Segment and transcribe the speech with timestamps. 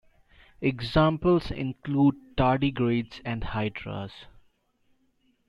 [0.61, 4.25] Examples include Tardigrades and Hydras.